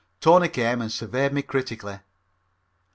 Tony 0.19 0.49
came 0.49 0.81
and 0.81 0.91
surveyed 0.91 1.31
me 1.31 1.43
critically. 1.43 1.99